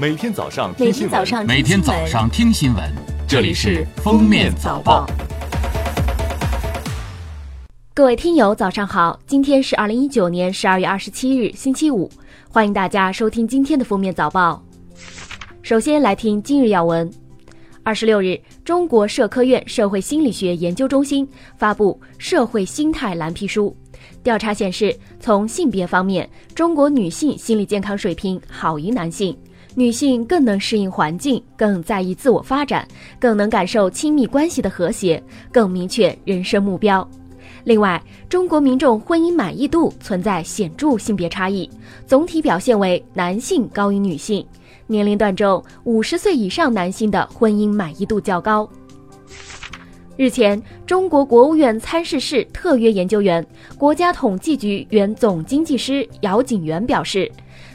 [0.00, 2.82] 每天早上每听新闻，天早上每天早上听新闻，
[3.28, 5.06] 这里是《封面早报》。
[7.92, 9.20] 各位听友，早上好！
[9.26, 12.10] 今天是二零一九年十二月二十七日，星期五，
[12.48, 14.64] 欢迎大家收听今天的封面早报。
[15.60, 17.12] 首先来听今日要闻。
[17.82, 21.28] 二十六日，中国社科院社会心理学研究中心
[21.58, 23.76] 发布《社会心态蓝皮书》，
[24.22, 29.36] 调查显示，从性别方面，中国女性心理健康水平好于男性，
[29.74, 32.86] 女性更能适应环境，更在意自我发展，
[33.18, 37.08] 更能感受亲密关系的和谐，更明确人生目标。
[37.64, 41.68] 另外，中国民众婚姻满意度存在显著性别差异，
[42.06, 44.44] 总体表现为男性高于女性。
[44.86, 48.68] 年龄段中，五十岁以上男性的婚姻满意度较高。
[50.16, 53.46] 日前，中国国务院参事室特约研究员、
[53.78, 57.30] 国家统计局原总经济师姚景元表示，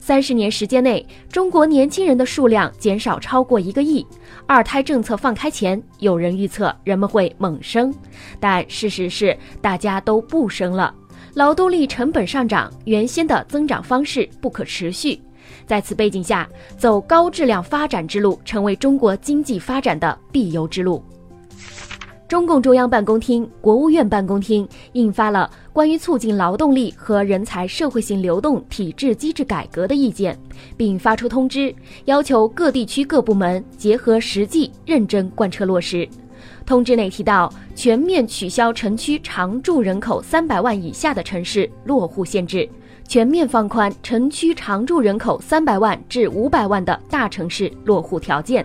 [0.00, 4.04] 三十年时间内，中国年轻人的数量减少超过一个亿。
[4.46, 7.94] 二胎政策放开前，有人预测人们会猛生，
[8.40, 10.92] 但事实是大家都不生了。
[11.34, 15.20] 劳动力成本上涨，原先的增长方式不可持续。
[15.66, 16.48] 在此背景下，
[16.78, 21.04] 走高质量发展之路成为中国经济发展的必由之路。
[22.30, 30.38] 中共中央办公厅、国务院办公厅印发了关于促进劳动力和人才社会性流动体制机制改革的意见，
[30.76, 36.08] 并发出通知，要求各地区各部门结合实际，认真贯彻落实。
[36.64, 42.68] 通知内提到，全面取消城区常住人口三百万以下的城市落户限制，
[43.08, 48.64] 全面放宽城区常住人口三百万至五百万的大城市落户条件。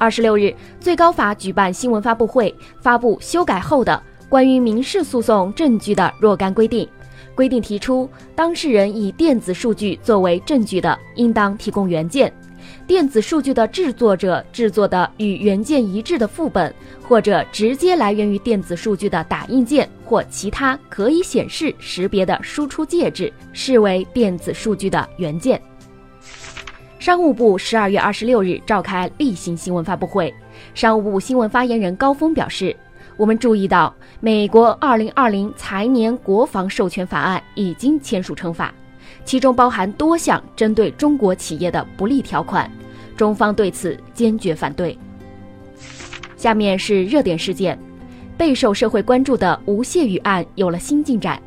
[0.00, 6.88] 二十六日，最高法举办新闻发布会，发布修改后的关于民事诉讼证据的若干规定。
[7.34, 12.30] 规定提出，当事人以电子数据作为证据的，应当提供原件；
[12.86, 16.74] 电子数据的制作者制作的与原件一致的副本，
[17.06, 25.60] 或者直接来源于电子数据的打印件或其他可以显示识别的输出介质，视为电子数据的原件。
[27.00, 30.32] 商务部十二月二十六日召开例行新闻发布会，
[30.74, 32.76] 商务部新闻发言人高峰表示，
[33.16, 38.74] 我们注意到美国二零二零财年国防授权法案已经签署成法，
[39.24, 42.70] 其中包含多项针对中国企业的不利条款，
[43.16, 44.96] 中方对此坚决反对。
[46.36, 47.78] 下面是热点事件，
[48.36, 51.40] 备受社会关注的吴谢宇案有了新进展。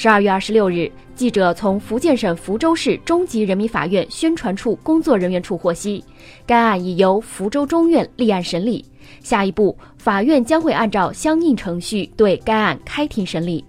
[0.00, 6.04] 十二月二十六日，记者从福建省福州市中级人民法院宣传处工作人员处获悉，
[6.46, 8.84] 该案已由福州中院立案审理，
[9.20, 13.64] 下一步法院将会按照相应程序对该案开庭审理。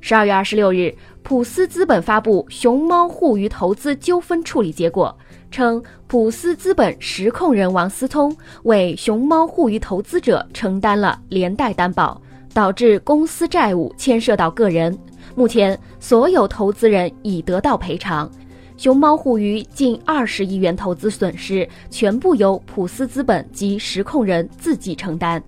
[0.00, 5.14] 十二月二十六日，普思资本发布熊猫互娱投资纠纷处理结果，
[5.50, 12.18] 称普思资本实控人王思聪为熊猫互娱投资者承担了连带担保。
[12.52, 14.96] 导致公司债务牵涉到个人，
[15.34, 18.30] 目前所有投资人已得到赔偿，
[18.76, 25.42] 熊猫互娱近二十亿元投资损失全部由普思资本及实控人自己承担。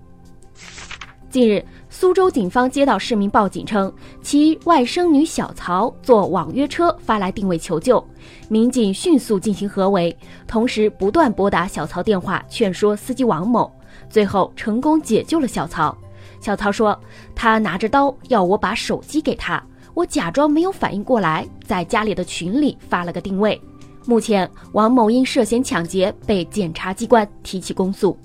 [1.29, 8.05] 近日，苏州警方接到市民报警称，其外甥女小曹坐网约车发来定位求救，
[8.49, 10.17] 民警迅速进行合围，
[10.49, 13.73] 同时不断拨打小曹电话劝说司机王某，
[14.09, 15.97] 最后成功解救了小曹。
[16.41, 16.99] 小曹说
[17.37, 19.63] ：“他拿着刀要我把手机给他，
[19.95, 23.61] 我假装没有反应过来，在家里的群里发了个定位。
[24.07, 28.17] 目前，王某因涉嫌抢劫被检察机关提起公诉。”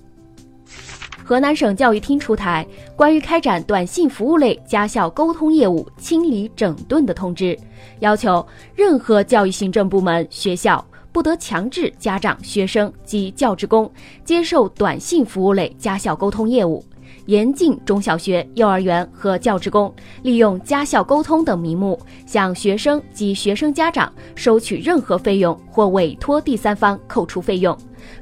[1.25, 2.65] 河南省教育厅出台
[2.95, 7.57] 关于开展短信服务类家校沟通业务清理整顿的通知，
[7.99, 13.91] 要求任何教育行政部门、学校不得强制家长、学生及教职工
[14.23, 16.85] 接受短信服务类家校沟通业务。
[17.25, 27.75] 严禁中小学、幼儿园和教职工利用家校沟通等名目向学生及学生家长收取任何费用或委托第三方扣除费用，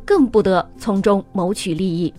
[0.05, 2.13] 更不得从中谋取利益。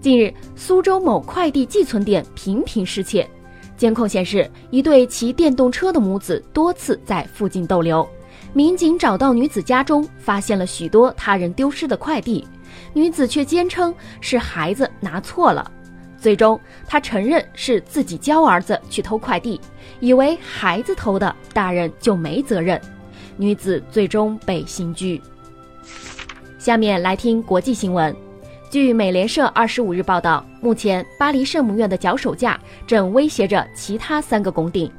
[0.00, 3.28] 近日，苏州某快递寄存点频频失窃，
[3.76, 8.08] 监控显示一对骑电动车的母子多次在附近逗留。
[8.52, 12.44] 民警找到女子家中，发现了许多他人丢失的快递。
[12.92, 15.70] 女子却坚称是孩子拿错了，
[16.18, 19.60] 最终她承认是自己教儿子去偷快递，
[20.00, 22.80] 以为孩子偷的，大人就没责任。
[23.36, 25.20] 女子最终被刑拘。
[26.58, 28.14] 下面来听国际新闻。
[28.70, 34.92] 据美联社二十五日报道，目前巴黎圣母院的脚手架正威胁着其他三个拱顶。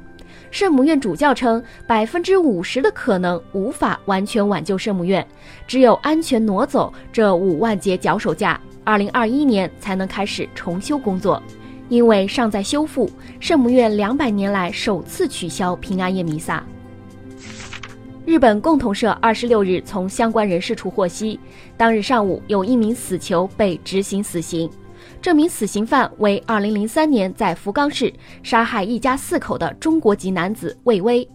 [0.52, 5.26] 圣母院主教称，百分之五十的可能无法完全挽救圣母院，
[5.66, 11.42] 只有安全挪走这五万节脚手架，二零二一年才能开始重修工作。
[11.88, 13.10] 因为尚在修复，
[13.40, 16.62] 圣母院两百年来首次取消平安夜弥撒。
[18.26, 21.40] 日本共同社二十六日从相关人士处获悉，
[21.78, 24.70] 当日上午有一名死囚被执行死刑，
[25.22, 31.26] 这名死刑犯为二零零三年在福冈市杀害一家四口的中国籍男子魏巍，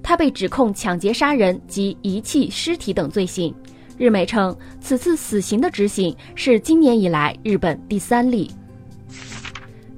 [0.00, 3.52] 他被指控抢劫杀人及遗弃尸体等罪行。
[3.98, 8.48] 日媒称，此次死刑的执行是今年以来日本第三例。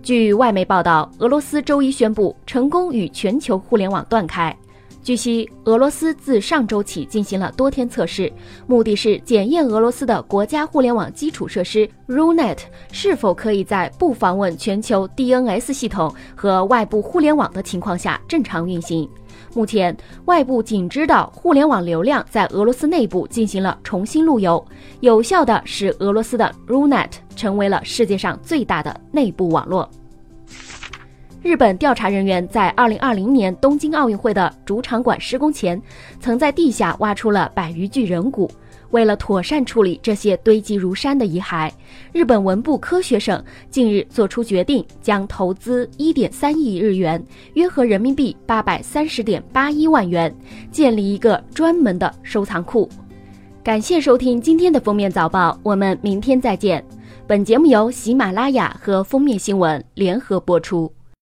[0.02, 4.56] 据外媒报道，俄罗斯周一宣布成功与全球互联网断开。
[5.05, 8.33] 据悉，俄罗斯自上周起进行了多天测试，
[8.67, 12.56] 目的是检验俄罗斯的国家互联网基础设施 RUNET
[12.91, 19.06] 是否可以在不访问全球 DNS 系统和外部互联网的情况下正常运行。
[19.53, 24.65] 目前，外部仅知道互联网流量在俄罗斯内部进行了重新路由，
[25.01, 29.87] 有效的使俄罗斯的 RUNET 成为了世界上最大的内部网络。
[31.44, 35.81] 日本调查人员在2020年东京奥运会的主场馆施工前，
[36.19, 38.50] 曾在地下挖出了百余具人骨。
[38.93, 41.70] 为了妥善处理这些堆积如山的遗骸，
[42.12, 50.35] 日本文部科学省近日作出决定，将投资1.3亿日元（约合人民币830.81万元），
[50.73, 52.88] 建立一个专门的收藏库。
[53.62, 56.82] 感谢收听今天的封面早报，我们明天再见。
[57.26, 60.91] 本节目由喜马拉雅和封面新闻联合播出。